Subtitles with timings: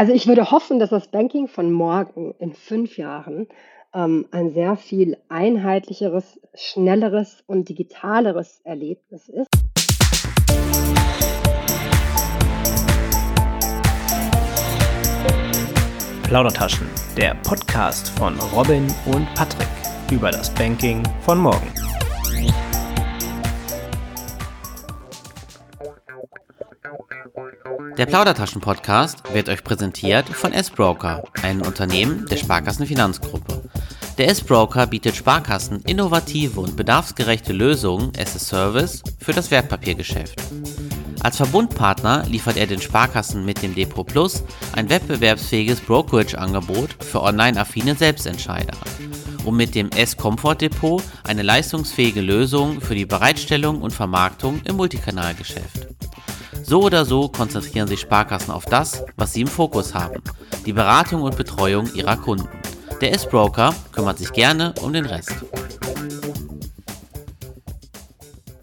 [0.00, 3.48] Also ich würde hoffen, dass das Banking von morgen in fünf Jahren
[3.92, 9.50] ähm, ein sehr viel einheitlicheres, schnelleres und digitaleres Erlebnis ist.
[16.22, 16.86] Plaudertaschen,
[17.18, 19.68] der Podcast von Robin und Patrick
[20.10, 21.79] über das Banking von morgen.
[27.96, 33.62] Der Plaudertaschen-Podcast wird euch präsentiert von S-Broker, einem Unternehmen der Sparkassenfinanzgruppe.
[34.18, 40.40] Der S-Broker bietet Sparkassen innovative und bedarfsgerechte Lösungen as a Service für das Wertpapiergeschäft.
[41.20, 47.94] Als Verbundpartner liefert er den Sparkassen mit dem Depot Plus ein wettbewerbsfähiges Brokerage-Angebot für online-affine
[47.94, 48.76] Selbstentscheider
[49.44, 55.88] und mit dem S-Comfort Depot eine leistungsfähige Lösung für die Bereitstellung und Vermarktung im Multikanalgeschäft.
[56.70, 60.22] So oder so konzentrieren sich Sparkassen auf das, was sie im Fokus haben,
[60.64, 62.48] die Beratung und Betreuung ihrer Kunden.
[63.00, 65.34] Der S-Broker kümmert sich gerne um den Rest.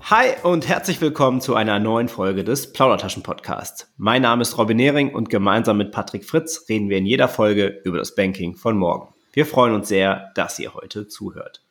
[0.03, 3.91] Hi und herzlich willkommen zu einer neuen Folge des Plaudertaschen Podcasts.
[3.97, 7.81] Mein Name ist Robin Nehring und gemeinsam mit Patrick Fritz reden wir in jeder Folge
[7.83, 9.13] über das Banking von morgen.
[9.33, 11.61] Wir freuen uns sehr, dass ihr heute zuhört.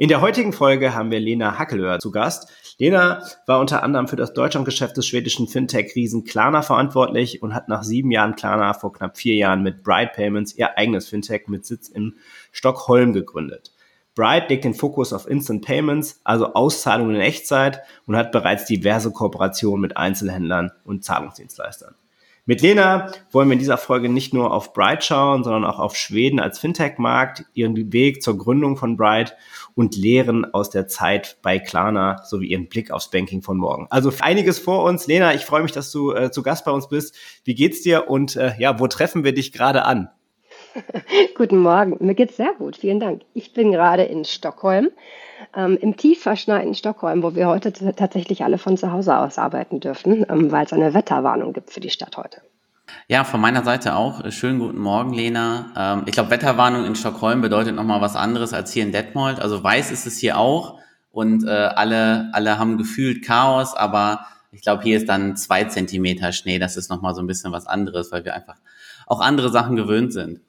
[0.00, 2.52] In der heutigen Folge haben wir Lena Hackelöhr zu Gast.
[2.80, 7.82] Lena war unter anderem für das Deutschlandgeschäft des schwedischen Fintech-Riesen Klarna verantwortlich und hat nach
[7.82, 11.88] sieben Jahren Klarna vor knapp vier Jahren mit Bright Payments ihr eigenes Fintech mit Sitz
[11.88, 12.14] in
[12.52, 13.72] Stockholm gegründet.
[14.14, 19.10] Bright legt den Fokus auf Instant Payments, also Auszahlungen in Echtzeit und hat bereits diverse
[19.10, 21.96] Kooperationen mit Einzelhändlern und Zahlungsdienstleistern.
[22.48, 25.94] Mit Lena wollen wir in dieser Folge nicht nur auf Bright schauen, sondern auch auf
[25.94, 29.36] Schweden als Fintech-Markt, ihren Weg zur Gründung von Bright
[29.74, 33.86] und Lehren aus der Zeit bei Klarna sowie ihren Blick aufs Banking von morgen.
[33.90, 35.06] Also einiges vor uns.
[35.06, 37.14] Lena, ich freue mich, dass du äh, zu Gast bei uns bist.
[37.44, 40.08] Wie geht's dir und äh, ja, wo treffen wir dich gerade an?
[41.34, 41.96] Guten Morgen.
[42.00, 42.76] Mir geht's sehr gut.
[42.76, 43.22] Vielen Dank.
[43.34, 44.88] Ich bin gerade in Stockholm
[45.54, 49.80] ähm, im tief verschneiten Stockholm, wo wir heute tatsächlich alle von zu Hause aus arbeiten
[49.80, 52.42] dürfen, ähm, weil es eine Wetterwarnung gibt für die Stadt heute.
[53.06, 54.30] Ja, von meiner Seite auch.
[54.30, 55.72] Schönen guten Morgen, Lena.
[55.76, 59.40] Ähm, ich glaube, Wetterwarnung in Stockholm bedeutet nochmal was anderes als hier in Detmold.
[59.40, 60.78] Also weiß ist es hier auch
[61.10, 66.32] und äh, alle, alle haben gefühlt Chaos, aber ich glaube, hier ist dann zwei Zentimeter
[66.32, 66.58] Schnee.
[66.58, 68.56] Das ist nochmal so ein bisschen was anderes, weil wir einfach
[69.06, 70.40] auch andere Sachen gewöhnt sind.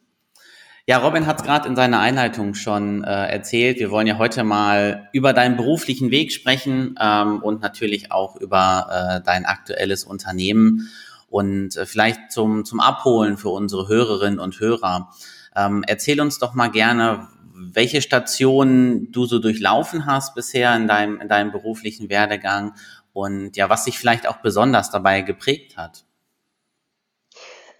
[0.90, 3.78] Ja, Robin hat es gerade in seiner Einleitung schon äh, erzählt.
[3.78, 8.88] Wir wollen ja heute mal über deinen beruflichen Weg sprechen ähm, und natürlich auch über
[8.90, 10.90] äh, dein aktuelles Unternehmen
[11.28, 15.12] und äh, vielleicht zum, zum Abholen für unsere Hörerinnen und Hörer.
[15.56, 21.22] Ähm, erzähl uns doch mal gerne, welche Stationen du so durchlaufen hast bisher in deinem,
[21.22, 22.74] in deinem beruflichen Werdegang
[23.14, 26.06] und ja, was dich vielleicht auch besonders dabei geprägt hat.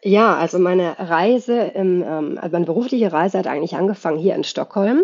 [0.02, 4.44] Ja, also meine Reise, im, ähm, also meine berufliche Reise hat eigentlich angefangen hier in
[4.44, 5.04] Stockholm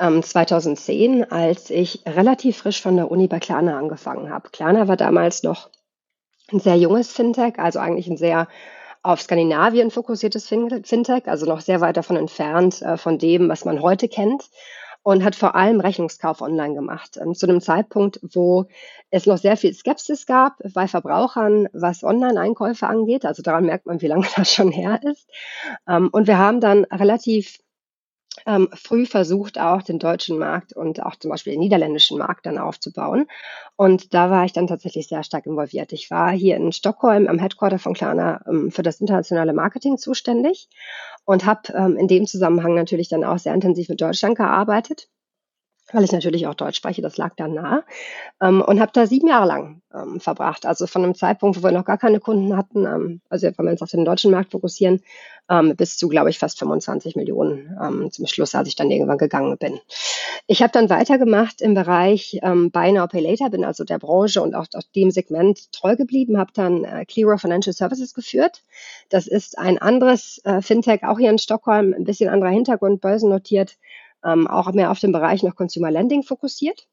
[0.00, 4.50] ähm, 2010, als ich relativ frisch von der Uni bei Klarna angefangen habe.
[4.50, 5.70] Klarna war damals noch
[6.52, 8.48] ein sehr junges Fintech, also eigentlich ein sehr
[9.02, 13.80] auf Skandinavien fokussiertes Fintech, also noch sehr weit davon entfernt äh, von dem, was man
[13.80, 14.50] heute kennt
[15.06, 17.16] und hat vor allem Rechnungskauf online gemacht.
[17.16, 18.66] Ähm, zu einem Zeitpunkt, wo
[19.10, 23.24] es noch sehr viel Skepsis gab bei Verbrauchern, was Online-Einkäufe angeht.
[23.24, 25.30] Also daran merkt man, wie lange das schon her ist.
[25.88, 27.60] Ähm, und wir haben dann relativ
[28.46, 32.58] ähm, früh versucht, auch den deutschen Markt und auch zum Beispiel den niederländischen Markt dann
[32.58, 33.26] aufzubauen.
[33.76, 35.92] Und da war ich dann tatsächlich sehr stark involviert.
[35.92, 40.68] Ich war hier in Stockholm am Headquarter von Klarna ähm, für das internationale Marketing zuständig
[41.26, 45.08] und habe ähm, in dem Zusammenhang natürlich dann auch sehr intensiv mit Deutschland gearbeitet
[45.92, 47.84] weil ich natürlich auch Deutsch spreche, das lag da nah.
[48.40, 50.66] Ähm, und habe da sieben Jahre lang ähm, verbracht.
[50.66, 53.72] Also von einem Zeitpunkt, wo wir noch gar keine Kunden hatten, ähm, also wenn wir
[53.72, 55.02] uns auf den deutschen Markt fokussieren,
[55.48, 59.18] ähm, bis zu, glaube ich, fast 25 Millionen ähm, zum Schluss, als ich dann irgendwann
[59.18, 59.78] gegangen bin.
[60.48, 64.42] Ich habe dann weitergemacht im Bereich ähm, Buy Now Pay Later, bin also der Branche
[64.42, 68.62] und auch, auch dem Segment treu geblieben, habe dann äh, Clearer Financial Services geführt.
[69.08, 73.76] Das ist ein anderes äh, Fintech, auch hier in Stockholm, ein bisschen anderer Hintergrund, börsennotiert
[74.26, 76.86] ähm, auch mehr auf den Bereich noch Consumer Lending fokussiert.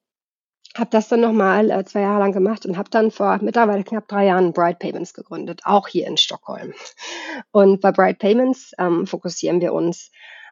[0.76, 4.08] Habe das dann nochmal äh, zwei Jahre lang gemacht und habe dann vor mittlerweile knapp
[4.08, 6.74] drei Jahren Bright Payments gegründet, auch hier in Stockholm.
[7.52, 10.12] Und bei Bright Payments ähm, fokussieren wir uns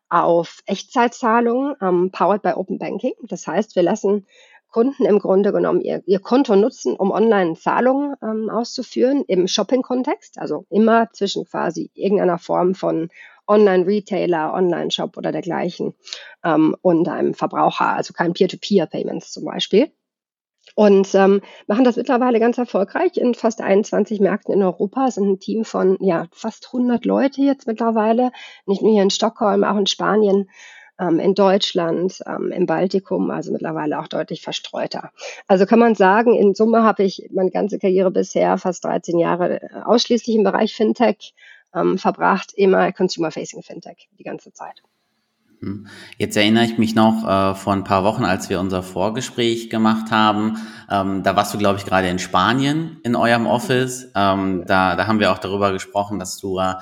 [0.09, 3.13] auf Echtzeitzahlungen, ähm, powered by Open Banking.
[3.23, 4.27] Das heißt, wir lassen
[4.69, 10.65] Kunden im Grunde genommen ihr, ihr Konto nutzen, um Online-Zahlungen ähm, auszuführen im Shopping-Kontext, also
[10.69, 13.09] immer zwischen quasi irgendeiner Form von
[13.51, 15.93] Online-Retailer, Online-Shop oder dergleichen
[16.43, 19.91] ähm, und einem Verbraucher, also kein Peer-to-Peer-Payments zum Beispiel.
[20.75, 25.07] und ähm, machen das mittlerweile ganz erfolgreich in fast 21 Märkten in Europa.
[25.07, 28.31] Es sind ein Team von ja, fast 100 Leute jetzt mittlerweile,
[28.65, 30.49] nicht nur hier in Stockholm, auch in Spanien,
[30.99, 35.11] ähm, in Deutschland, ähm, im Baltikum, also mittlerweile auch deutlich verstreuter.
[35.47, 39.61] Also kann man sagen, in Summe habe ich meine ganze Karriere bisher, fast 13 Jahre,
[39.61, 41.33] äh, ausschließlich im Bereich Fintech
[41.73, 44.81] ähm, verbracht, immer Consumer-Facing Fintech die ganze Zeit.
[45.61, 45.87] Hm.
[46.17, 50.09] Jetzt erinnere ich mich noch äh, vor ein paar Wochen, als wir unser Vorgespräch gemacht
[50.09, 50.57] haben.
[50.89, 54.11] Ähm, da warst du, glaube ich, gerade in Spanien in eurem Office.
[54.15, 56.73] Ähm, da, da haben wir auch darüber gesprochen, dass du äh,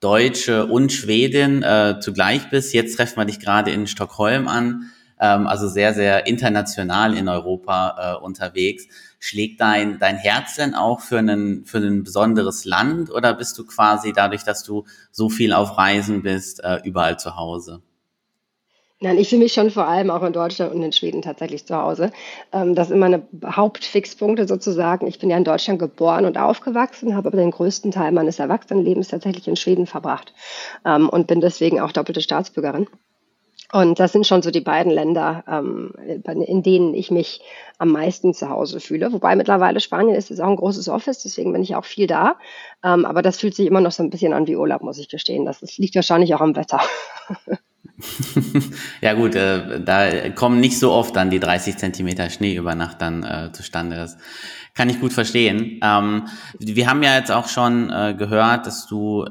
[0.00, 2.74] Deutsche und Schwedin äh, zugleich bist.
[2.74, 4.90] Jetzt treffen wir dich gerade in Stockholm an.
[5.18, 8.86] Ähm, also sehr, sehr international in Europa äh, unterwegs.
[9.26, 13.66] Schlägt dein, dein Herz denn auch für, einen, für ein besonderes Land oder bist du
[13.66, 17.82] quasi dadurch, dass du so viel auf Reisen bist, äh, überall zu Hause?
[19.00, 21.76] Nein, ich fühle mich schon vor allem auch in Deutschland und in Schweden tatsächlich zu
[21.76, 22.12] Hause.
[22.52, 25.08] Ähm, das sind meine Hauptfixpunkte sozusagen.
[25.08, 29.08] Ich bin ja in Deutschland geboren und aufgewachsen, habe aber den größten Teil meines Erwachsenenlebens
[29.08, 30.34] tatsächlich in Schweden verbracht
[30.84, 32.86] ähm, und bin deswegen auch doppelte Staatsbürgerin.
[33.72, 35.92] Und das sind schon so die beiden Länder, ähm,
[36.24, 37.40] in denen ich mich
[37.78, 39.12] am meisten zu Hause fühle.
[39.12, 42.36] Wobei mittlerweile Spanien ist, ist auch ein großes Office, deswegen bin ich auch viel da.
[42.80, 45.44] aber das fühlt sich immer noch so ein bisschen an wie Urlaub, muss ich gestehen.
[45.44, 46.80] Das liegt wahrscheinlich auch am Wetter.
[49.00, 53.00] ja gut, äh, da kommen nicht so oft dann die 30 Zentimeter Schnee über Nacht
[53.00, 53.96] dann äh, zustande.
[53.96, 54.16] Das
[54.74, 55.80] kann ich gut verstehen.
[55.82, 56.28] Ähm,
[56.58, 59.24] wir haben ja jetzt auch schon äh, gehört, dass du,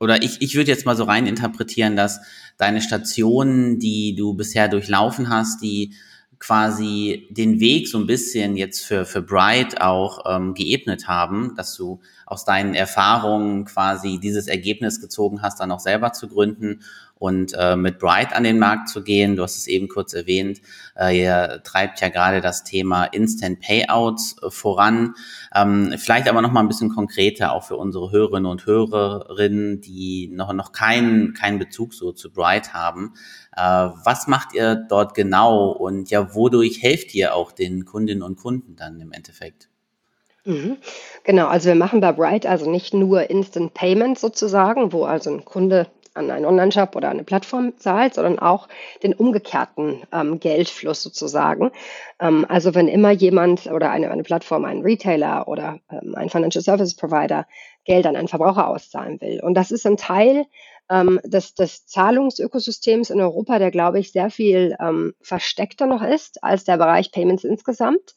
[0.00, 2.20] oder ich, ich würde jetzt mal so rein interpretieren, dass
[2.58, 5.94] deine Stationen, die du bisher durchlaufen hast, die
[6.38, 11.74] quasi den Weg so ein bisschen jetzt für, für Bright auch ähm, geebnet haben, dass
[11.74, 16.80] du aus deinen Erfahrungen quasi dieses Ergebnis gezogen hast, dann auch selber zu gründen
[17.18, 19.36] und äh, mit Bright an den Markt zu gehen.
[19.36, 20.60] Du hast es eben kurz erwähnt.
[20.98, 25.14] Äh, ihr treibt ja gerade das Thema Instant Payouts äh, voran.
[25.54, 30.28] Ähm, vielleicht aber noch mal ein bisschen konkreter auch für unsere Hörerinnen und Hörerinnen, die
[30.32, 33.14] noch noch keinen keinen Bezug so zu Bright haben.
[33.56, 38.36] Äh, was macht ihr dort genau und ja, wodurch helft ihr auch den Kundinnen und
[38.36, 39.70] Kunden dann im Endeffekt?
[40.44, 40.76] Mhm.
[41.24, 45.44] Genau, also wir machen bei Bright also nicht nur Instant Payment sozusagen, wo also ein
[45.44, 48.68] Kunde an einen Online-Shop oder eine Plattform zahlt, sondern auch
[49.02, 51.70] den umgekehrten ähm, Geldfluss sozusagen.
[52.20, 56.62] Ähm, also wenn immer jemand oder eine, eine Plattform, ein Retailer oder ähm, ein Financial
[56.62, 57.46] Service Provider
[57.84, 59.40] Geld an einen Verbraucher auszahlen will.
[59.42, 60.46] Und das ist ein Teil
[60.90, 66.42] ähm, des, des Zahlungsökosystems in Europa, der, glaube ich, sehr viel ähm, versteckter noch ist
[66.42, 68.14] als der Bereich Payments insgesamt.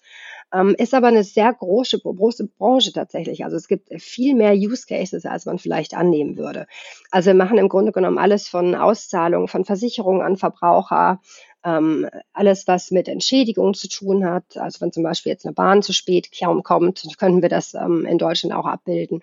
[0.52, 3.44] Ähm, ist aber eine sehr große, große Branche tatsächlich.
[3.44, 6.66] Also es gibt viel mehr Use Cases, als man vielleicht annehmen würde.
[7.12, 11.20] Also wir machen im Grunde genommen alles von Auszahlungen, von Versicherungen an Verbraucher,
[11.64, 14.58] ähm, alles, was mit Entschädigung zu tun hat.
[14.58, 18.06] Also wenn zum Beispiel jetzt eine Bahn zu spät kaum kommt, können wir das ähm,
[18.06, 19.22] in Deutschland auch abbilden.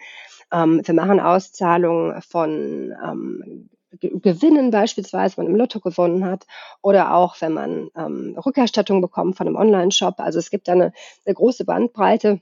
[0.52, 3.69] Ähm, wir machen Auszahlungen von ähm,
[4.01, 6.47] Gewinnen beispielsweise, wenn man im Lotto gewonnen hat,
[6.83, 10.15] oder auch wenn man ähm, Rückerstattung bekommt von einem Online-Shop.
[10.19, 10.93] Also es gibt da eine,
[11.25, 12.41] eine große Bandbreite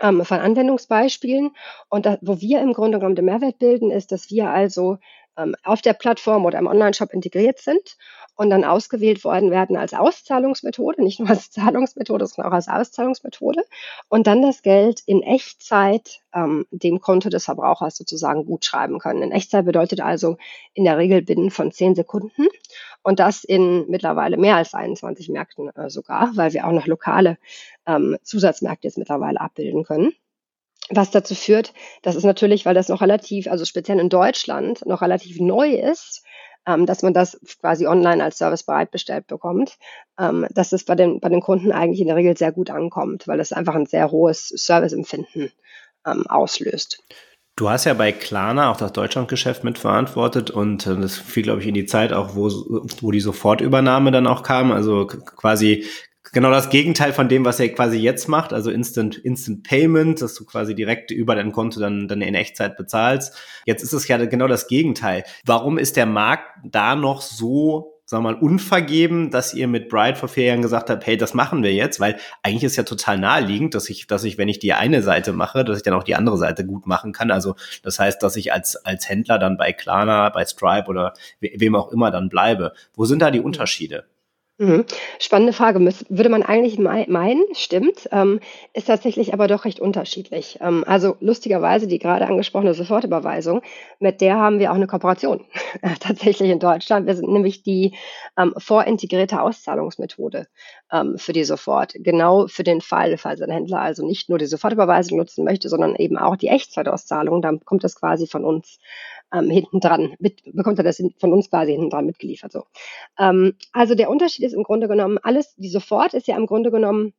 [0.00, 1.50] ähm, von Anwendungsbeispielen.
[1.88, 4.98] Und da, wo wir im Grunde genommen den Mehrwert bilden, ist, dass wir also
[5.62, 7.96] auf der Plattform oder im Online-Shop integriert sind
[8.36, 13.64] und dann ausgewählt worden werden als Auszahlungsmethode, nicht nur als Zahlungsmethode, sondern auch als Auszahlungsmethode
[14.08, 19.22] und dann das Geld in Echtzeit ähm, dem Konto des Verbrauchers sozusagen gut schreiben können.
[19.22, 20.36] In Echtzeit bedeutet also
[20.72, 22.46] in der Regel binnen von zehn Sekunden
[23.02, 27.38] und das in mittlerweile mehr als 21 Märkten äh, sogar, weil wir auch noch lokale
[27.86, 30.12] ähm, Zusatzmärkte jetzt mittlerweile abbilden können.
[30.90, 31.72] Was dazu führt,
[32.02, 36.22] das ist natürlich, weil das noch relativ, also speziell in Deutschland, noch relativ neu ist,
[36.66, 39.76] ähm, dass man das quasi online als Service bereitbestellt bekommt,
[40.18, 43.26] ähm, dass es bei den, bei den Kunden eigentlich in der Regel sehr gut ankommt,
[43.26, 45.52] weil es einfach ein sehr hohes Serviceempfinden
[46.06, 47.02] ähm, auslöst.
[47.56, 51.68] Du hast ja bei Klarna auch das Deutschlandgeschäft mitverantwortet und äh, das fiel, glaube ich,
[51.68, 52.48] in die Zeit auch, wo,
[53.00, 54.72] wo die Sofortübernahme dann auch kam.
[54.72, 55.84] Also quasi
[56.34, 60.34] genau das Gegenteil von dem, was er quasi jetzt macht, also Instant, Instant Payment, dass
[60.34, 63.34] du quasi direkt über dein Konto dann, dann in Echtzeit bezahlst.
[63.64, 65.24] Jetzt ist es ja genau das Gegenteil.
[65.46, 70.18] Warum ist der Markt da noch so sagen wir mal, unvergeben, dass ihr mit Bright
[70.18, 73.18] vor vier Jahren gesagt habt, hey, das machen wir jetzt, weil eigentlich ist ja total
[73.18, 76.04] naheliegend, dass ich, dass ich, wenn ich die eine Seite mache, dass ich dann auch
[76.04, 77.30] die andere Seite gut machen kann.
[77.30, 81.74] Also das heißt, dass ich als, als Händler dann bei Klarna, bei Stripe oder wem
[81.74, 82.74] auch immer dann bleibe.
[82.94, 84.04] Wo sind da die Unterschiede?
[84.56, 84.84] Mhm.
[85.18, 85.80] Spannende Frage.
[86.08, 88.38] würde man eigentlich meinen, stimmt, ähm,
[88.72, 90.58] ist tatsächlich aber doch recht unterschiedlich.
[90.60, 93.62] Ähm, also lustigerweise die gerade angesprochene Sofortüberweisung,
[93.98, 95.44] mit der haben wir auch eine Kooperation
[96.00, 97.08] tatsächlich in Deutschland.
[97.08, 97.96] Wir sind nämlich die
[98.38, 100.46] ähm, vorintegrierte Auszahlungsmethode
[100.92, 101.94] ähm, für die Sofort.
[101.96, 105.96] Genau für den Fall, falls ein Händler also nicht nur die Sofortüberweisung nutzen möchte, sondern
[105.96, 108.78] eben auch die Echtzeitauszahlung, dann kommt das quasi von uns
[109.34, 110.14] ähm, hinten dran,
[110.52, 112.52] bekommt er das von uns quasi hinten dran mitgeliefert.
[112.52, 112.64] So.
[113.18, 116.70] Ähm, also der Unterschied ist im Grunde genommen, alles, die sofort ist ja im Grunde
[116.70, 117.12] genommen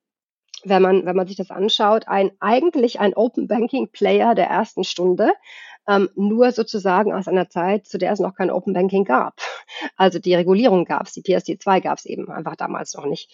[0.63, 4.83] wenn man, wenn man sich das anschaut, ein, eigentlich ein Open Banking Player der ersten
[4.83, 5.31] Stunde,
[5.87, 9.35] ähm, nur sozusagen aus einer Zeit, zu der es noch kein Open Banking gab.
[9.95, 13.31] Also die Regulierung gab es, die PSD2 gab es eben einfach damals noch nicht.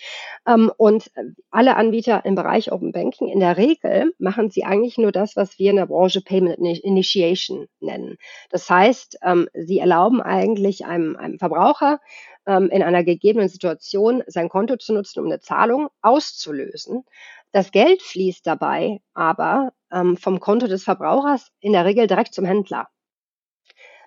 [0.48, 1.12] Ähm, und
[1.50, 5.58] alle Anbieter im Bereich Open Banking, in der Regel machen sie eigentlich nur das, was
[5.60, 8.18] wir in der Branche Payment Initiation nennen.
[8.50, 12.00] Das heißt, ähm, sie erlauben eigentlich einem, einem Verbraucher,
[12.46, 17.04] ähm, in einer gegebenen Situation sein Konto zu nutzen, um eine Zahlung auszulösen.
[17.52, 22.46] Das Geld fließt dabei aber ähm, vom Konto des Verbrauchers in der Regel direkt zum
[22.46, 22.88] Händler.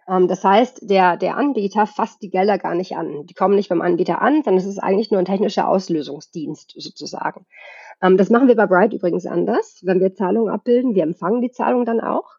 [0.08, 3.26] Ähm, das heißt, der, der Anbieter fasst die Gelder gar nicht an.
[3.26, 7.46] Die kommen nicht beim Anbieter an, sondern es ist eigentlich nur ein technischer Auslösungsdienst sozusagen.
[8.02, 9.80] Ähm, das machen wir bei Bright übrigens anders.
[9.82, 12.34] Wenn wir Zahlungen abbilden, wir empfangen die Zahlung dann auch.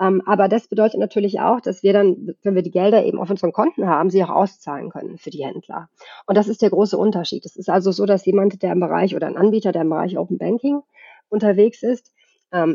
[0.00, 3.30] Ähm, aber das bedeutet natürlich auch, dass wir dann, wenn wir die Gelder eben auf
[3.30, 5.88] unseren Konten haben, sie auch auszahlen können für die Händler.
[6.26, 7.46] Und das ist der große Unterschied.
[7.46, 10.18] Es ist also so, dass jemand, der im Bereich oder ein Anbieter, der im Bereich
[10.18, 10.82] Open Banking
[11.28, 12.12] unterwegs ist,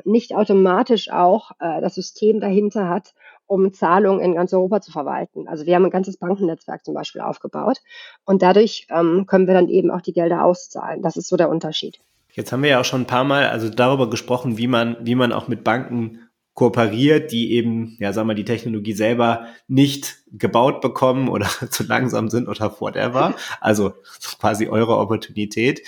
[0.03, 3.13] nicht automatisch auch äh, das System dahinter hat,
[3.49, 5.47] um Zahlungen in ganz Europa zu verwalten.
[5.47, 7.79] Also wir haben ein ganzes Bankennetzwerk zum Beispiel aufgebaut
[8.25, 11.01] und dadurch ähm, können wir dann eben auch die Gelder auszahlen.
[11.01, 11.99] Das ist so der Unterschied.
[12.31, 15.15] Jetzt haben wir ja auch schon ein paar Mal also darüber gesprochen, wie man, wie
[15.15, 16.28] man auch mit Banken
[16.59, 22.27] kooperiert, die eben, ja, sagen wir, die Technologie selber nicht gebaut bekommen oder zu langsam
[22.27, 23.33] sind oder whatever.
[23.61, 23.93] Also
[24.41, 25.81] quasi eure Opportunität.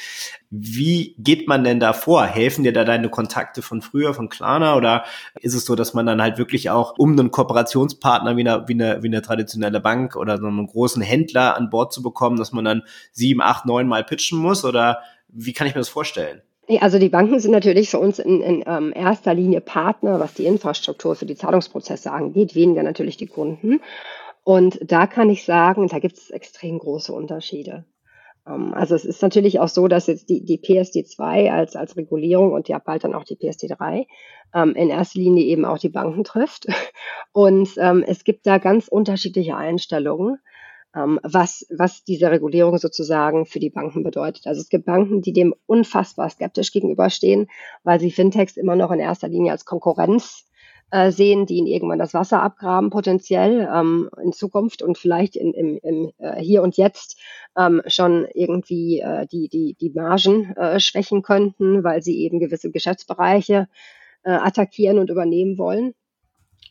[0.49, 2.25] Wie geht man denn da vor?
[2.25, 4.77] Helfen dir da deine Kontakte von früher, von Klarna?
[4.77, 5.03] Oder
[5.41, 8.73] ist es so, dass man dann halt wirklich auch, um einen Kooperationspartner wie eine, wie
[8.73, 12.53] eine, wie eine traditionelle Bank oder so einen großen Händler an Bord zu bekommen, dass
[12.53, 14.63] man dann sieben, acht, neun Mal pitchen muss?
[14.63, 16.41] Oder wie kann ich mir das vorstellen?
[16.79, 20.45] Also die Banken sind natürlich für uns in, in ähm, erster Linie Partner, was die
[20.45, 23.81] Infrastruktur für die Zahlungsprozesse angeht, weniger natürlich die Kunden.
[24.43, 27.85] Und da kann ich sagen, da gibt es extrem große Unterschiede.
[28.47, 32.53] Ähm, also es ist natürlich auch so, dass jetzt die, die PSD2 als, als Regulierung
[32.53, 34.05] und ja bald dann auch die PSD3
[34.53, 36.67] ähm, in erster Linie eben auch die Banken trifft.
[37.33, 40.39] Und ähm, es gibt da ganz unterschiedliche Einstellungen
[40.93, 44.47] was, was diese Regulierung sozusagen für die Banken bedeutet.
[44.47, 47.47] Also es gibt Banken, die dem unfassbar skeptisch gegenüberstehen,
[47.83, 50.45] weil sie Fintechs immer noch in erster Linie als Konkurrenz
[50.91, 55.53] äh, sehen, die ihnen irgendwann das Wasser abgraben, potenziell ähm, in Zukunft und vielleicht in,
[55.53, 57.17] im, im äh, Hier und Jetzt
[57.57, 62.71] ähm, schon irgendwie äh, die, die, die Margen äh, schwächen könnten, weil sie eben gewisse
[62.71, 63.69] Geschäftsbereiche
[64.23, 65.93] äh, attackieren und übernehmen wollen.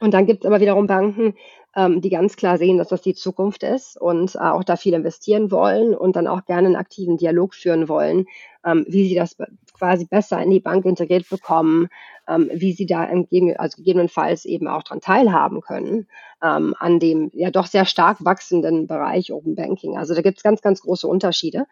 [0.00, 1.34] Und dann gibt es aber wiederum Banken,
[1.76, 4.94] ähm, die ganz klar sehen, dass das die Zukunft ist und äh, auch da viel
[4.94, 8.26] investieren wollen und dann auch gerne einen aktiven Dialog führen wollen,
[8.64, 9.37] ähm, wie sie das
[9.81, 11.88] quasi besser in die Bank integriert bekommen,
[12.29, 16.07] ähm, wie sie da entgegen, also gegebenenfalls eben auch daran teilhaben können,
[16.43, 19.97] ähm, an dem ja doch sehr stark wachsenden Bereich Open Banking.
[19.97, 21.67] Also da gibt es ganz, ganz große Unterschiede.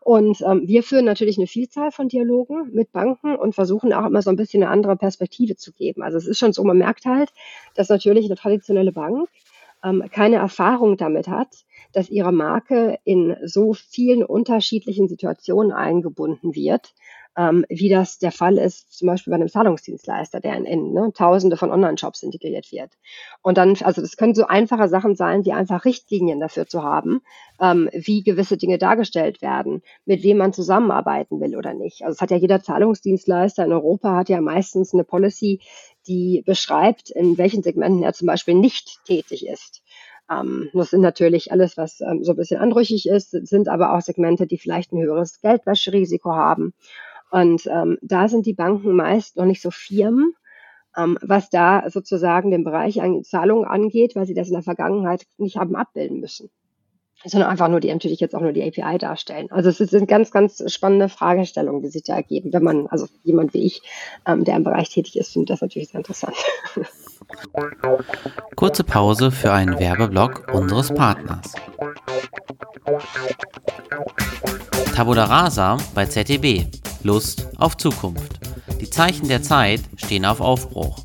[0.00, 4.22] Und ähm, wir führen natürlich eine Vielzahl von Dialogen mit Banken und versuchen auch immer
[4.22, 6.02] so ein bisschen eine andere Perspektive zu geben.
[6.02, 7.32] Also es ist schon so, man merkt halt,
[7.76, 9.28] dass natürlich eine traditionelle Bank
[9.84, 16.94] ähm, keine Erfahrung damit hat, dass ihre Marke in so vielen unterschiedlichen Situationen eingebunden wird,
[17.36, 21.12] ähm, wie das der Fall ist, zum Beispiel bei einem Zahlungsdienstleister, der in, in ne,
[21.14, 22.90] Tausende von Online-Shops integriert wird.
[23.40, 27.22] Und dann, also das können so einfache Sachen sein, wie einfach Richtlinien dafür zu haben,
[27.60, 32.02] ähm, wie gewisse Dinge dargestellt werden, mit wem man zusammenarbeiten will oder nicht.
[32.02, 35.60] Also es hat ja jeder Zahlungsdienstleister in Europa hat ja meistens eine Policy,
[36.06, 39.82] die beschreibt, in welchen Segmenten er zum Beispiel nicht tätig ist.
[40.30, 44.00] Ähm, das sind natürlich alles, was ähm, so ein bisschen anrüchig ist, sind aber auch
[44.00, 46.74] Segmente, die vielleicht ein höheres Geldwäscherisiko haben.
[47.30, 50.34] Und ähm, da sind die Banken meist noch nicht so firm,
[50.96, 55.24] ähm, was da sozusagen den Bereich an Zahlungen angeht, weil sie das in der Vergangenheit
[55.38, 56.50] nicht haben abbilden müssen
[57.24, 59.50] sondern einfach nur die natürlich jetzt auch nur die API darstellen.
[59.50, 62.52] Also es sind ganz, ganz spannende Fragestellungen, die sich da ergeben.
[62.52, 63.82] Wenn man, also jemand wie ich,
[64.26, 66.36] ähm, der im Bereich tätig ist, findet das natürlich sehr interessant.
[68.56, 71.52] Kurze Pause für einen Werbeblock unseres Partners.
[74.94, 76.66] Tabula Rasa bei ZDB.
[77.02, 78.38] Lust auf Zukunft.
[78.80, 80.98] Die Zeichen der Zeit stehen auf Aufbruch.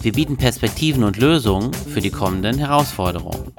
[0.00, 3.52] Wir bieten Perspektiven und Lösungen für die kommenden Herausforderungen.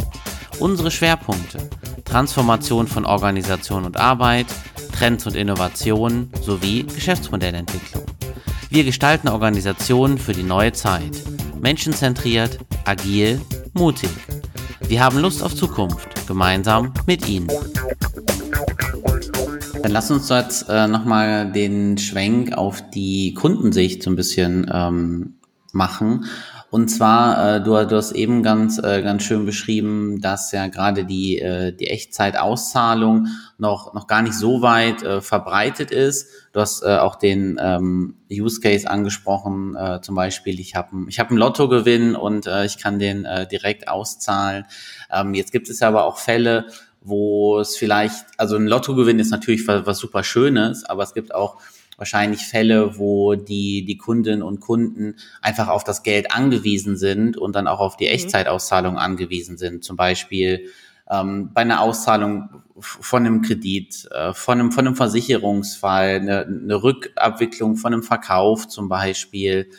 [0.60, 1.70] Unsere Schwerpunkte
[2.06, 4.46] Transformation von Organisation und Arbeit,
[4.98, 8.04] Trends und Innovationen sowie Geschäftsmodellentwicklung.
[8.70, 11.22] Wir gestalten Organisationen für die neue Zeit.
[11.60, 13.42] Menschenzentriert, agil,
[13.74, 14.10] mutig.
[14.88, 17.48] Wir haben Lust auf Zukunft, gemeinsam mit Ihnen.
[19.82, 25.36] Dann lass uns jetzt äh, nochmal den Schwenk auf die Kundensicht so ein bisschen ähm,
[25.74, 26.26] machen.
[26.76, 31.06] Und zwar, äh, du, du hast eben ganz, äh, ganz schön beschrieben, dass ja gerade
[31.06, 33.28] die, äh, die Echtzeitauszahlung
[33.58, 36.28] noch, noch gar nicht so weit äh, verbreitet ist.
[36.52, 41.18] Du hast äh, auch den ähm, Use Case angesprochen, äh, zum Beispiel, ich habe ich
[41.18, 44.66] hab einen Lottogewinn und äh, ich kann den äh, direkt auszahlen.
[45.10, 46.66] Ähm, jetzt gibt es aber auch Fälle,
[47.00, 51.34] wo es vielleicht, also ein Lottogewinn ist natürlich was, was super Schönes, aber es gibt
[51.34, 51.58] auch
[51.98, 57.56] wahrscheinlich Fälle, wo die, die Kundinnen und Kunden einfach auf das Geld angewiesen sind und
[57.56, 58.12] dann auch auf die mhm.
[58.12, 59.84] Echtzeitauszahlung angewiesen sind.
[59.84, 60.70] Zum Beispiel
[61.10, 62.50] ähm, bei einer Auszahlung
[62.80, 68.68] von einem Kredit, äh, von, einem, von einem Versicherungsfall, eine, eine Rückabwicklung von einem Verkauf
[68.68, 69.70] zum Beispiel.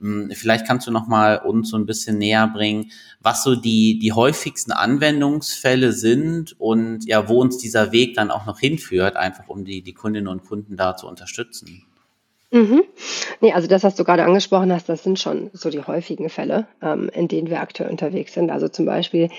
[0.00, 3.98] Hm, vielleicht kannst du noch mal uns so ein bisschen näher bringen, was so die,
[3.98, 9.48] die häufigsten Anwendungsfälle sind und ja, wo uns dieser Weg dann auch noch hinführt, einfach
[9.48, 11.86] um die, die Kundinnen und Kunden da zu unterstützen.
[12.52, 12.84] Mhm.
[13.40, 16.66] Nee, also das, was du gerade angesprochen hast, das sind schon so die häufigen Fälle,
[16.80, 18.50] ähm, in denen wir aktuell unterwegs sind.
[18.50, 19.30] Also zum Beispiel,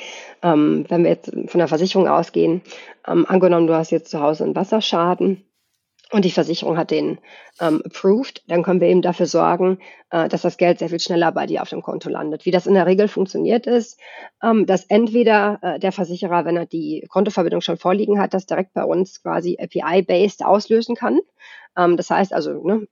[0.43, 2.61] ähm, wenn wir jetzt von der Versicherung ausgehen,
[3.07, 5.43] ähm, angenommen, du hast jetzt zu Hause einen Wasserschaden
[6.11, 7.19] und die Versicherung hat den
[7.59, 11.31] ähm, approved, dann können wir eben dafür sorgen, äh, dass das Geld sehr viel schneller
[11.33, 12.45] bei dir auf dem Konto landet.
[12.45, 13.99] Wie das in der Regel funktioniert ist,
[14.41, 18.73] ähm, dass entweder äh, der Versicherer, wenn er die Kontoverbindung schon vorliegen hat, das direkt
[18.73, 21.19] bei uns quasi API-based auslösen kann.
[21.75, 22.87] Ähm, das heißt also, ne,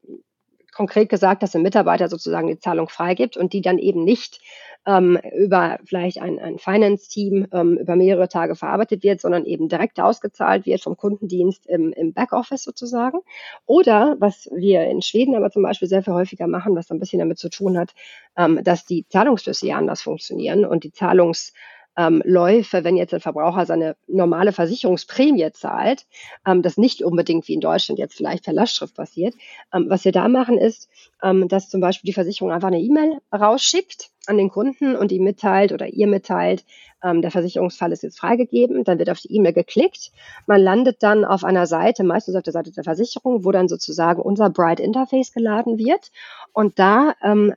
[0.74, 4.41] konkret gesagt, dass der Mitarbeiter sozusagen die Zahlung freigibt und die dann eben nicht
[4.86, 10.00] ähm, über vielleicht ein, ein Finance-Team ähm, über mehrere Tage verarbeitet wird, sondern eben direkt
[10.00, 13.20] ausgezahlt wird vom Kundendienst im, im Backoffice sozusagen.
[13.65, 17.20] Oder was wir in Schweden aber zum Beispiel sehr viel häufiger machen, was ein bisschen
[17.20, 17.94] damit zu tun hat,
[18.38, 21.54] ähm, dass die Zahlungsflüsse ja anders funktionieren und die Zahlungs
[21.97, 26.05] ähm, Läufe, wenn jetzt ein Verbraucher seine normale Versicherungsprämie zahlt,
[26.45, 29.35] ähm, das nicht unbedingt wie in Deutschland jetzt vielleicht per Lastschrift passiert.
[29.73, 30.89] Ähm, was wir da machen ist,
[31.23, 35.23] ähm, dass zum Beispiel die Versicherung einfach eine E-Mail rausschickt an den Kunden und ihm
[35.23, 36.65] mitteilt oder ihr mitteilt,
[37.03, 40.11] ähm, der Versicherungsfall ist jetzt freigegeben, dann wird auf die E-Mail geklickt,
[40.47, 44.21] man landet dann auf einer Seite, meistens auf der Seite der Versicherung, wo dann sozusagen
[44.21, 46.12] unser Bright Interface geladen wird
[46.56, 47.54] und da ähm,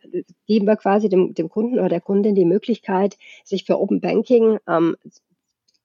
[0.48, 4.58] geben wir quasi dem, dem Kunden oder der Kundin die Möglichkeit, sich für Open Banking
[4.66, 4.96] ähm,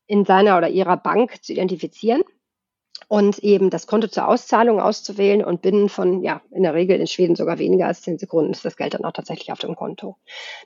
[0.07, 2.23] in seiner oder ihrer Bank zu identifizieren
[3.07, 7.05] und eben das Konto zur Auszahlung auszuwählen und binnen von, ja, in der Regel in
[7.05, 10.17] Schweden sogar weniger als zehn Sekunden ist das Geld dann auch tatsächlich auf dem Konto.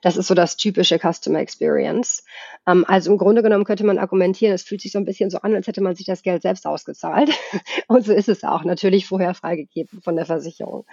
[0.02, 2.24] Das ist so das typische Customer Experience.
[2.66, 5.40] Ähm, also im Grunde genommen könnte man argumentieren, es fühlt sich so ein bisschen so
[5.40, 7.30] an, als hätte man sich das Geld selbst ausgezahlt.
[7.88, 10.86] und so ist es auch, natürlich vorher freigegeben von der Versicherung.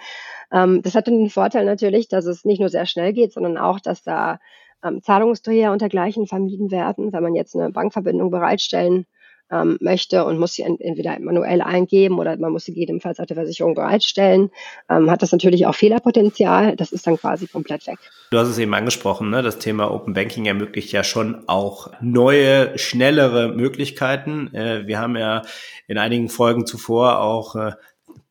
[0.51, 3.79] Ähm, das hat den Vorteil natürlich, dass es nicht nur sehr schnell geht, sondern auch,
[3.79, 4.39] dass da
[4.83, 9.05] ähm, Zahlungsdreher und dergleichen vermieden werden, wenn man jetzt eine Bankverbindung bereitstellen
[9.51, 13.35] ähm, möchte und muss sie entweder manuell eingeben oder man muss sie gegebenenfalls auf der
[13.35, 14.49] Versicherung bereitstellen,
[14.89, 16.75] ähm, hat das natürlich auch Fehlerpotenzial.
[16.75, 17.97] Das ist dann quasi komplett weg.
[18.31, 19.43] Du hast es eben angesprochen, ne?
[19.43, 24.53] das Thema Open Banking ermöglicht ja schon auch neue, schnellere Möglichkeiten.
[24.53, 25.43] Äh, wir haben ja
[25.87, 27.73] in einigen Folgen zuvor auch äh,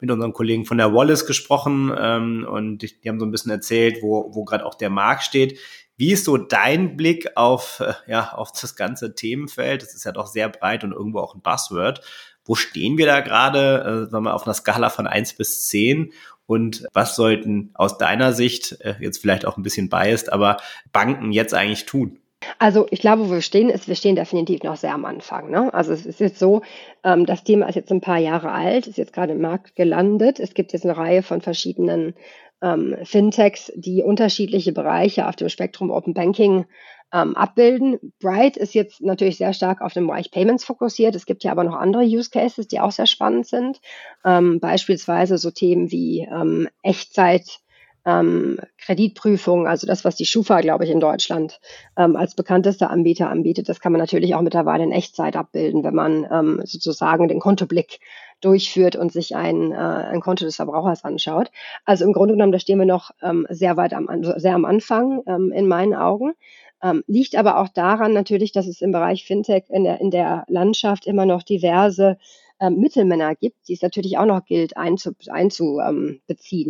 [0.01, 3.51] mit unseren Kollegen von der Wallace gesprochen ähm, und die, die haben so ein bisschen
[3.51, 5.59] erzählt, wo, wo gerade auch der Markt steht.
[5.97, 9.83] Wie ist so dein Blick auf, äh, ja, auf das ganze Themenfeld?
[9.83, 12.01] Das ist ja doch sehr breit und irgendwo auch ein Buzzword.
[12.45, 16.13] Wo stehen wir da gerade, äh, sagen wir, auf einer Skala von eins bis zehn?
[16.47, 20.59] Und was sollten aus deiner Sicht, äh, jetzt vielleicht auch ein bisschen biased, aber
[20.93, 22.19] Banken jetzt eigentlich tun?
[22.59, 25.51] Also ich glaube, wo wir stehen, ist, wir stehen definitiv noch sehr am Anfang.
[25.51, 25.73] Ne?
[25.73, 26.63] Also es ist jetzt so,
[27.03, 30.41] ähm, das Thema ist jetzt ein paar Jahre alt, ist jetzt gerade im Markt gelandet.
[30.41, 32.15] Es gibt jetzt eine Reihe von verschiedenen
[32.63, 36.67] ähm, Fintechs, die unterschiedliche Bereiche auf dem Spektrum Open Banking
[37.13, 37.99] ähm, abbilden.
[38.21, 41.15] Bright ist jetzt natürlich sehr stark auf den Bereich Payments fokussiert.
[41.15, 43.81] Es gibt ja aber noch andere Use Cases, die auch sehr spannend sind.
[44.25, 47.61] Ähm, beispielsweise so Themen wie ähm, Echtzeit.
[48.07, 51.61] Ähm, Kreditprüfung, also das, was die Schufa, glaube ich, in Deutschland
[51.97, 55.95] ähm, als bekanntester Anbieter anbietet, das kann man natürlich auch mittlerweile in Echtzeit abbilden, wenn
[55.95, 58.01] man ähm, sozusagen den Kontoblick
[58.41, 61.51] durchführt und sich ein, äh, ein Konto des Verbrauchers anschaut.
[61.85, 65.23] Also im Grunde genommen, da stehen wir noch ähm, sehr weit am, sehr am Anfang
[65.27, 66.35] ähm, in meinen Augen.
[66.83, 70.45] Ähm, liegt aber auch daran natürlich, dass es im Bereich Fintech in der, in der
[70.49, 72.19] Landschaft immer noch diverse
[72.65, 75.35] ähm, Mittelmänner gibt, die es natürlich auch noch gilt einzubeziehen.
[75.35, 76.21] Einzu, ähm,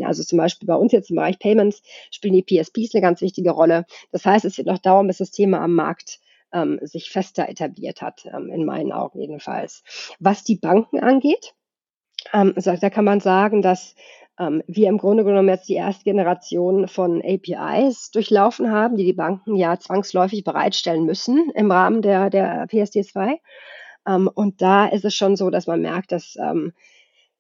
[0.05, 3.51] also zum Beispiel bei uns jetzt im Bereich Payments spielen die PSPs eine ganz wichtige
[3.51, 3.85] Rolle.
[4.13, 6.21] Das heißt, es wird noch dauern, bis das Thema am Markt
[6.53, 9.83] ähm, sich fester etabliert hat, ähm, in meinen Augen jedenfalls.
[10.21, 11.55] Was die Banken angeht,
[12.33, 13.95] ähm, da kann man sagen, dass
[14.39, 19.13] ähm, wir im Grunde genommen jetzt die erste Generation von APIs durchlaufen haben, die die
[19.13, 23.39] Banken ja zwangsläufig bereitstellen müssen im Rahmen der, der PSD2.
[24.07, 26.73] Ähm, und da ist es schon so, dass man merkt, dass ähm,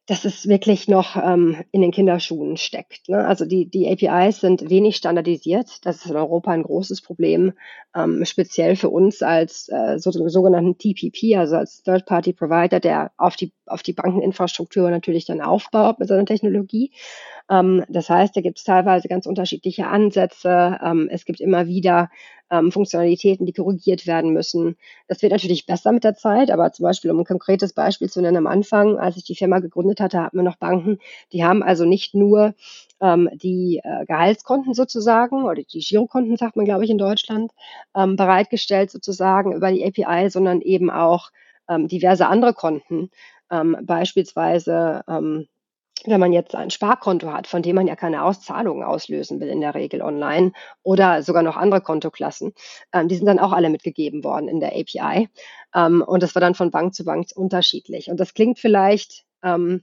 [0.06, 3.08] dass es wirklich noch ähm, in den Kinderschuhen steckt.
[3.08, 3.26] Ne?
[3.26, 5.84] Also die, die APIs sind wenig standardisiert.
[5.86, 7.54] Das ist in Europa ein großes Problem,
[7.94, 13.52] ähm, speziell für uns als äh, so, sogenannten TPP, also als Third-Party-Provider, der auf die,
[13.66, 16.92] auf die Bankeninfrastruktur natürlich dann aufbaut mit seiner Technologie.
[17.50, 20.78] Ähm, das heißt, da gibt es teilweise ganz unterschiedliche Ansätze.
[20.82, 22.10] Ähm, es gibt immer wieder
[22.50, 24.76] ähm, Funktionalitäten, die korrigiert werden müssen.
[25.08, 28.20] Das wird natürlich besser mit der Zeit, aber zum Beispiel, um ein konkretes Beispiel zu
[28.20, 30.98] nennen, am Anfang, als ich die Firma gegründet hatte, hatten wir noch Banken,
[31.32, 32.54] die haben also nicht nur
[33.00, 37.52] ähm, die äh, Gehaltskonten sozusagen oder die Girokonten, sagt man, glaube ich, in Deutschland,
[37.96, 41.30] ähm, bereitgestellt sozusagen über die API, sondern eben auch
[41.68, 43.10] ähm, diverse andere Konten,
[43.54, 45.46] ähm, beispielsweise ähm,
[46.06, 49.60] wenn man jetzt ein Sparkonto hat, von dem man ja keine Auszahlungen auslösen will in
[49.60, 52.52] der Regel online oder sogar noch andere Kontoklassen,
[52.92, 55.28] ähm, die sind dann auch alle mitgegeben worden in der API.
[55.74, 58.10] Ähm, und das war dann von Bank zu Bank unterschiedlich.
[58.10, 59.82] Und das klingt vielleicht ähm,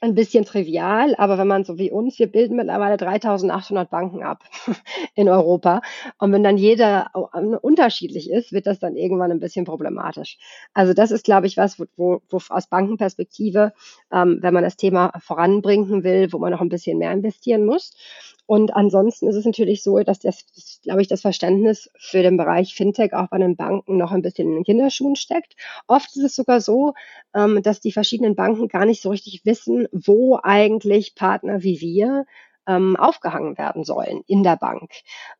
[0.00, 4.44] ein bisschen trivial, aber wenn man so wie uns, wir bilden mittlerweile 3800 Banken ab
[5.14, 5.80] in Europa.
[6.18, 7.10] Und wenn dann jeder
[7.62, 10.38] unterschiedlich ist, wird das dann irgendwann ein bisschen problematisch.
[10.72, 13.72] Also das ist, glaube ich, was, wo, wo, wo aus Bankenperspektive,
[14.12, 17.96] ähm, wenn man das Thema voranbringen will, wo man noch ein bisschen mehr investieren muss.
[18.48, 20.46] Und ansonsten ist es natürlich so, dass das,
[20.82, 24.48] glaube ich, das Verständnis für den Bereich Fintech auch bei den Banken noch ein bisschen
[24.48, 25.54] in den Kinderschuhen steckt.
[25.86, 26.94] Oft ist es sogar so,
[27.34, 32.24] ähm, dass die verschiedenen Banken gar nicht so richtig wissen, wo eigentlich Partner wie wir
[32.68, 34.90] ähm, aufgehangen werden sollen in der Bank.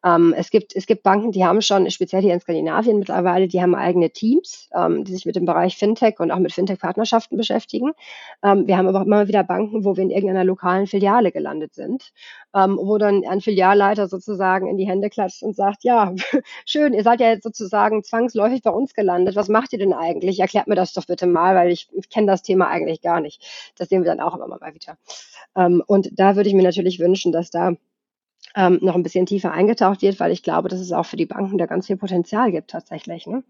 [0.05, 3.61] Ähm, es, gibt, es gibt Banken, die haben schon, speziell hier in Skandinavien mittlerweile, die
[3.61, 7.93] haben eigene Teams, ähm, die sich mit dem Bereich Fintech und auch mit Fintech-Partnerschaften beschäftigen.
[8.43, 11.75] Ähm, wir haben aber auch immer wieder Banken, wo wir in irgendeiner lokalen Filiale gelandet
[11.75, 12.13] sind,
[12.55, 16.15] ähm, wo dann ein Filialleiter sozusagen in die Hände klatscht und sagt, ja,
[16.65, 19.37] schön, ihr seid ja jetzt sozusagen zwangsläufig bei uns gelandet.
[19.37, 20.41] Was macht ihr denn eigentlich?
[20.41, 23.45] Erklärt mir das doch bitte mal, weil ich, ich kenne das Thema eigentlich gar nicht.
[23.77, 24.97] Das sehen wir dann auch immer mal wieder.
[25.57, 27.75] Ähm, und da würde ich mir natürlich wünschen, dass da
[28.57, 31.27] ähm, noch ein bisschen tiefer eingetaucht wird, weil ich glaube, dass es auch für die
[31.27, 33.27] Banken da ganz viel Potenzial gibt tatsächlich.
[33.27, 33.45] Ne?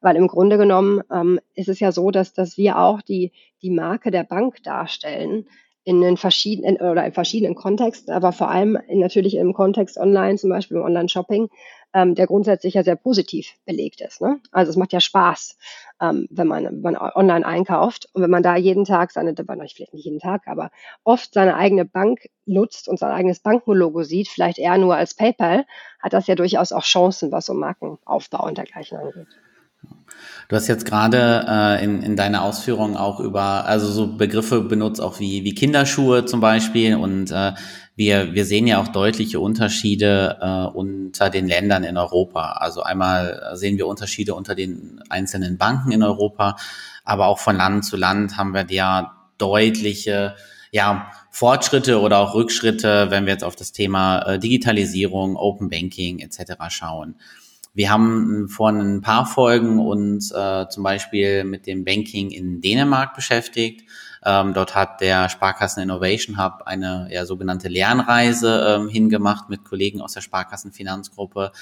[0.00, 3.32] Weil im Grunde genommen ähm, ist es ja so, dass, dass wir auch die,
[3.62, 5.46] die Marke der Bank darstellen
[5.84, 10.36] in den verschiedenen oder in verschiedenen Kontexten, aber vor allem in, natürlich im Kontext online,
[10.36, 11.48] zum Beispiel im Online-Shopping,
[11.94, 14.20] ähm, der grundsätzlich ja sehr positiv belegt ist.
[14.20, 14.40] Ne?
[14.50, 15.56] Also es macht ja Spaß,
[16.00, 19.94] ähm, wenn, man, wenn man online einkauft und wenn man da jeden Tag seine, vielleicht
[19.94, 20.70] nicht jeden Tag, aber
[21.04, 25.64] oft seine eigene Bank nutzt und sein eigenes Bankenlogo sieht, vielleicht eher nur als PayPal,
[26.00, 29.28] hat das ja durchaus auch Chancen, was so Markenaufbau und dergleichen angeht.
[30.48, 35.00] Du hast jetzt gerade äh, in, in deiner Ausführung auch über, also so Begriffe benutzt,
[35.00, 36.96] auch wie, wie Kinderschuhe zum Beispiel.
[36.96, 37.52] Und äh,
[37.94, 42.52] wir, wir sehen ja auch deutliche Unterschiede äh, unter den Ländern in Europa.
[42.52, 46.56] Also einmal sehen wir Unterschiede unter den einzelnen Banken in Europa,
[47.04, 50.34] aber auch von Land zu Land haben wir ja deutliche
[50.70, 56.20] ja, Fortschritte oder auch Rückschritte, wenn wir jetzt auf das Thema äh, Digitalisierung, Open Banking
[56.20, 56.54] etc.
[56.68, 57.16] schauen.
[57.74, 63.14] Wir haben vor ein paar Folgen uns äh, zum Beispiel mit dem Banking in Dänemark
[63.14, 63.88] beschäftigt.
[64.24, 70.00] Ähm, dort hat der Sparkassen Innovation Hub eine ja, sogenannte Lernreise ähm, hingemacht mit Kollegen
[70.00, 71.52] aus der Sparkassen Finanzgruppe.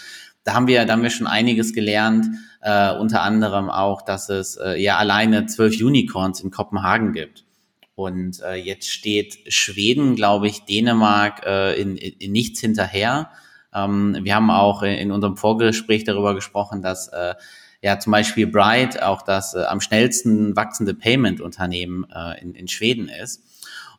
[0.44, 2.26] Da haben wir, da haben wir schon einiges gelernt,
[2.60, 7.44] äh, unter anderem auch, dass es äh, ja alleine zwölf Unicorns in Kopenhagen gibt.
[7.94, 13.30] Und äh, jetzt steht Schweden, glaube ich, Dänemark äh, in, in nichts hinterher.
[13.74, 17.34] Ähm, wir haben auch in unserem Vorgespräch darüber gesprochen, dass äh,
[17.82, 23.08] ja zum Beispiel Bright auch das äh, am schnellsten wachsende Payment-Unternehmen äh, in, in Schweden
[23.08, 23.42] ist.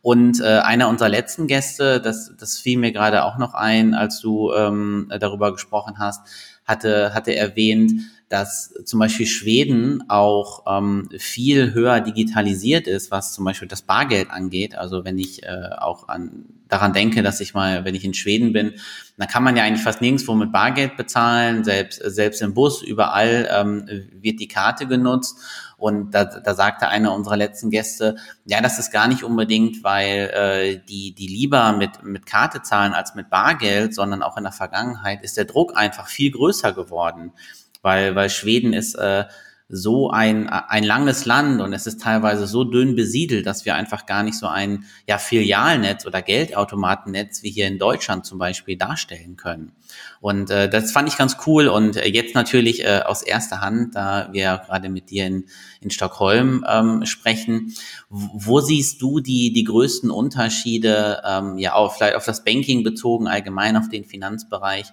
[0.01, 4.19] Und äh, einer unserer letzten Gäste, das, das fiel mir gerade auch noch ein, als
[4.19, 6.21] du ähm, darüber gesprochen hast,
[6.65, 7.91] hatte, hatte erwähnt,
[8.31, 14.31] dass zum Beispiel Schweden auch ähm, viel höher digitalisiert ist, was zum Beispiel das Bargeld
[14.31, 14.73] angeht.
[14.73, 18.53] Also wenn ich äh, auch an, daran denke, dass ich mal, wenn ich in Schweden
[18.53, 18.75] bin,
[19.17, 23.49] dann kann man ja eigentlich fast nirgendwo mit Bargeld bezahlen, selbst, selbst im Bus, überall
[23.51, 23.85] ähm,
[24.21, 25.37] wird die Karte genutzt.
[25.75, 28.15] Und da, da sagte einer unserer letzten Gäste,
[28.45, 32.93] ja, das ist gar nicht unbedingt, weil äh, die, die lieber mit, mit Karte zahlen
[32.93, 37.33] als mit Bargeld, sondern auch in der Vergangenheit ist der Druck einfach viel größer geworden
[37.81, 39.25] weil, weil Schweden ist äh,
[39.73, 44.05] so ein, ein langes Land und es ist teilweise so dünn besiedelt, dass wir einfach
[44.05, 49.37] gar nicht so ein ja, Filialnetz oder Geldautomatennetz wie hier in Deutschland zum Beispiel darstellen
[49.37, 49.71] können.
[50.19, 53.95] Und äh, das fand ich ganz cool und äh, jetzt natürlich äh, aus erster Hand,
[53.95, 55.45] da wir gerade mit dir in,
[55.79, 57.73] in Stockholm ähm, sprechen,
[58.09, 63.29] wo siehst du die, die größten Unterschiede, ähm, ja, auch vielleicht auf das Banking bezogen,
[63.29, 64.87] allgemein auf den Finanzbereich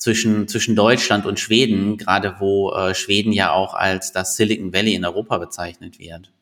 [0.00, 4.94] zwischen, zwischen Deutschland und Schweden, gerade wo äh, Schweden ja auch als das Silicon Valley
[4.94, 6.32] in Europa bezeichnet wird.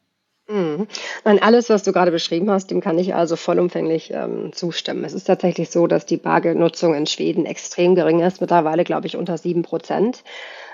[0.50, 0.86] Mhm.
[1.24, 5.04] Nein, alles, was du gerade beschrieben hast, dem kann ich also vollumfänglich ähm, zustimmen.
[5.04, 9.16] Es ist tatsächlich so, dass die Bargeldnutzung in Schweden extrem gering ist, mittlerweile glaube ich
[9.16, 10.24] unter sieben Prozent.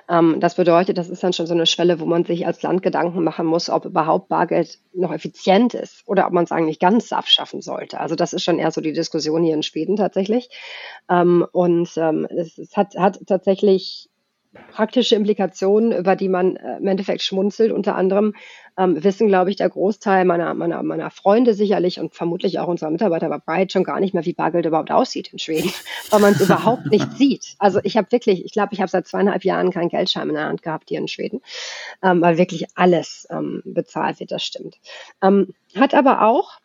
[0.09, 2.83] Ähm, das bedeutet, das ist dann schon so eine Schwelle, wo man sich als Land
[2.83, 7.13] Gedanken machen muss, ob überhaupt Bargeld noch effizient ist oder ob man es eigentlich ganz
[7.13, 8.01] abschaffen sollte.
[8.01, 10.51] Also das ist schon eher so die Diskussion hier in Schweden tatsächlich.
[11.11, 14.11] Ähm, und ähm, es, es hat, hat tatsächlich
[14.71, 17.73] praktische Implikationen, über die man äh, im Endeffekt schmunzelt.
[17.73, 18.35] Unter anderem
[18.77, 22.91] ähm, wissen, glaube ich, der Großteil meiner, meiner, meiner Freunde sicherlich und vermutlich auch unserer
[22.91, 25.73] Mitarbeiter bei Bright schon gar nicht mehr, wie Bargeld überhaupt aussieht in Schweden,
[26.11, 27.55] weil man es überhaupt nicht sieht.
[27.59, 30.47] Also ich habe wirklich, ich glaube, ich habe seit zweieinhalb Jahren keinen Geldschein in der
[30.47, 31.41] Hand gehabt hier in Schweden,
[32.03, 34.77] ähm, weil wirklich alles ähm, bezahlt wird, das stimmt.
[35.23, 36.59] Ähm, hat aber auch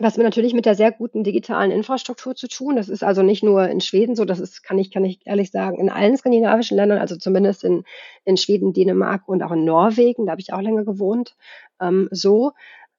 [0.00, 2.76] was mir natürlich mit der sehr guten digitalen Infrastruktur zu tun.
[2.76, 5.50] Das ist also nicht nur in Schweden so, das ist, kann ich, kann ich ehrlich
[5.50, 7.84] sagen, in allen skandinavischen Ländern, also zumindest in,
[8.24, 11.36] in Schweden, Dänemark und auch in Norwegen, da habe ich auch länger gewohnt,
[11.80, 12.52] ähm, so,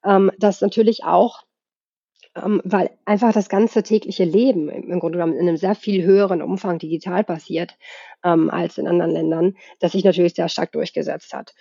[0.03, 1.43] ähm, dass natürlich auch
[2.35, 6.77] weil einfach das ganze tägliche Leben im Grunde genommen in einem sehr viel höheren Umfang
[6.77, 7.75] digital passiert
[8.23, 11.55] ähm, als in anderen Ländern, das sich natürlich sehr stark durchgesetzt hat.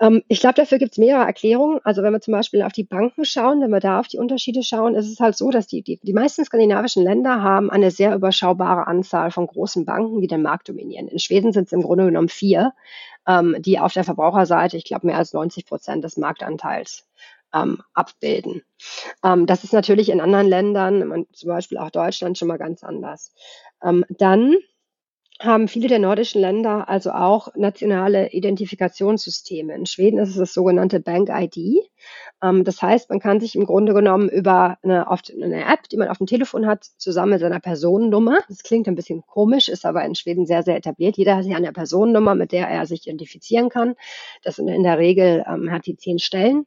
[0.00, 1.80] Ähm, ich glaube, dafür gibt es mehrere Erklärungen.
[1.84, 4.62] Also wenn wir zum Beispiel auf die Banken schauen, wenn wir da auf die Unterschiede
[4.62, 8.14] schauen, ist es halt so, dass die, die, die meisten skandinavischen Länder haben eine sehr
[8.14, 11.08] überschaubare Anzahl von großen Banken, die den Markt dominieren.
[11.08, 12.72] In Schweden sind es im Grunde genommen vier,
[13.26, 17.04] ähm, die auf der Verbraucherseite, ich glaube, mehr als 90 Prozent des Marktanteils
[17.54, 18.62] ähm, abbilden.
[19.24, 23.34] Ähm, das ist natürlich in anderen Ländern, zum Beispiel auch Deutschland, schon mal ganz anders.
[23.82, 24.56] Ähm, dann
[25.40, 29.74] haben viele der nordischen Länder also auch nationale Identifikationssysteme.
[29.74, 31.82] In Schweden ist es das sogenannte Bank ID.
[32.42, 36.08] Ähm, das heißt, man kann sich im Grunde genommen über eine, eine, App, die man
[36.08, 40.04] auf dem Telefon hat, zusammen mit seiner Personennummer, das klingt ein bisschen komisch, ist aber
[40.04, 41.16] in Schweden sehr, sehr etabliert.
[41.18, 43.94] Jeder hat sich eine Personennummer, mit der er sich identifizieren kann.
[44.42, 46.66] Das in der Regel ähm, hat die zehn Stellen.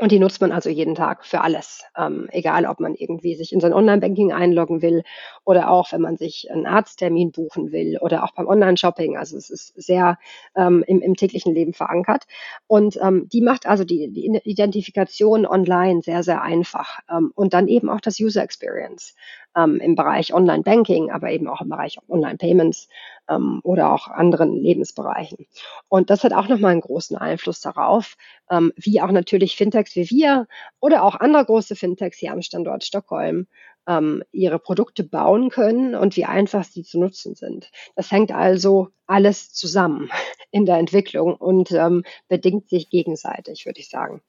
[0.00, 1.84] Und die nutzt man also jeden Tag für alles.
[1.96, 5.02] Ähm, egal, ob man irgendwie sich in sein Online-Banking einloggen will
[5.44, 9.16] oder auch, wenn man sich einen Arzttermin buchen will oder auch beim Online-Shopping.
[9.16, 10.16] Also es ist sehr
[10.54, 12.24] ähm, im, im, täglichen Leben verankert.
[12.68, 17.00] Und ähm, die macht also die, die, Identifikation online sehr, sehr einfach.
[17.10, 19.16] Ähm, und dann eben auch das User Experience
[19.56, 22.88] ähm, im Bereich Online-Banking, aber eben auch im Bereich Online-Payments
[23.28, 25.46] ähm, oder auch anderen Lebensbereichen.
[25.88, 28.16] Und das hat auch nochmal einen großen Einfluss darauf,
[28.50, 30.46] ähm, wie auch natürlich Fintechs wie wir
[30.80, 33.46] oder auch andere große Fintechs hier am Standort Stockholm
[33.86, 37.70] ähm, ihre Produkte bauen können und wie einfach sie zu nutzen sind.
[37.96, 40.10] Das hängt also alles zusammen
[40.50, 44.22] in der Entwicklung und ähm, bedingt sich gegenseitig, würde ich sagen.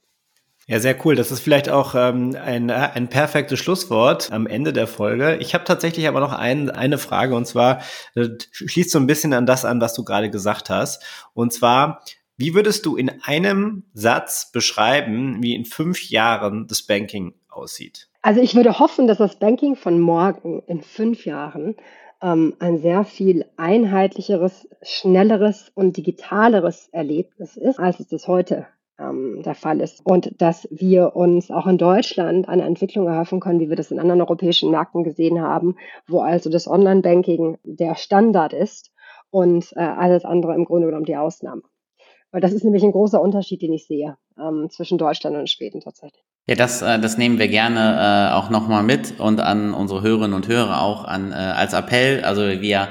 [0.70, 1.16] Ja, sehr cool.
[1.16, 5.38] Das ist vielleicht auch ähm, ein, ein perfektes Schlusswort am Ende der Folge.
[5.38, 7.82] Ich habe tatsächlich aber noch ein, eine Frage und zwar
[8.14, 11.04] äh, schließt so ein bisschen an das an, was du gerade gesagt hast.
[11.34, 12.04] Und zwar,
[12.38, 18.08] wie würdest du in einem Satz beschreiben, wie in fünf Jahren das Banking aussieht?
[18.22, 21.78] Also ich würde hoffen, dass das Banking von morgen in fünf Jahren
[22.22, 28.68] ähm, ein sehr viel einheitlicheres, schnelleres und digitaleres Erlebnis ist, als es das heute
[29.00, 30.02] ähm, der Fall ist.
[30.04, 34.00] Und dass wir uns auch in Deutschland eine Entwicklung erhoffen können, wie wir das in
[34.00, 35.76] anderen europäischen Märkten gesehen haben,
[36.08, 38.92] wo also das Online-Banking der Standard ist
[39.32, 41.62] und äh, alles andere im Grunde genommen die Ausnahme.
[42.32, 45.82] Weil das ist nämlich ein großer Unterschied, den ich sehe ähm, zwischen Deutschland und Schweden
[45.82, 46.24] tatsächlich.
[46.48, 50.34] Ja, das, äh, das nehmen wir gerne äh, auch nochmal mit und an unsere Hörerinnen
[50.34, 52.24] und Hörer auch an äh, als Appell.
[52.24, 52.90] Also wir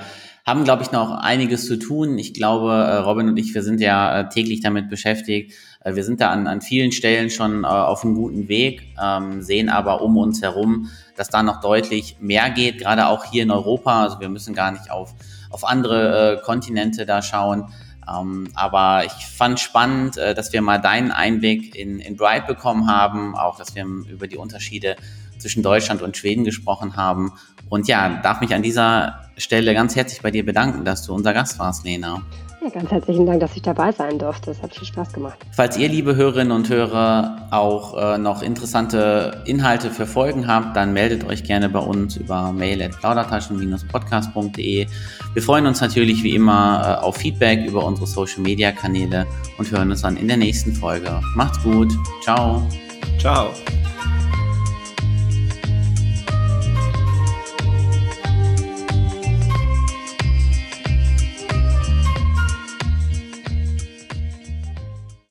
[0.49, 2.17] haben, glaube ich, noch einiges zu tun.
[2.17, 5.53] Ich glaube, äh, Robin und ich, wir sind ja äh, täglich damit beschäftigt.
[5.85, 9.69] Äh, wir sind da an, an vielen Stellen schon auf einem guten Weg, ähm, sehen
[9.69, 14.05] aber um uns herum, dass da noch deutlich mehr geht, gerade auch hier in Europa.
[14.05, 15.15] Also wir müssen gar nicht auf,
[15.51, 17.67] auf andere Kontinente da schauen.
[18.09, 23.37] Ähm, aber ich fand spannend, dass wir mal deinen Einblick in, in Bright bekommen haben,
[23.37, 24.97] auch dass wir über die Unterschiede
[25.37, 27.35] zwischen Deutschland und Schweden gesprochen haben.
[27.69, 31.33] Und ja, darf mich an dieser Stelle ganz herzlich bei dir bedanken, dass du unser
[31.33, 32.23] Gast warst, Lena.
[32.61, 34.47] Ja, ganz herzlichen Dank, dass ich dabei sein durfte.
[34.47, 35.39] Das hat viel Spaß gemacht.
[35.53, 40.93] Falls ihr, liebe Hörerinnen und Hörer, auch äh, noch interessante Inhalte für Folgen habt, dann
[40.93, 44.87] meldet euch gerne bei uns über mail at plaudertaschen-podcast.de.
[45.35, 50.03] Wir freuen uns natürlich wie immer äh, auf Feedback über unsere Social-Media-Kanäle und hören uns
[50.03, 51.21] dann in der nächsten Folge.
[51.37, 51.93] Macht's gut.
[52.25, 52.67] Ciao.
[53.21, 53.53] Ciao.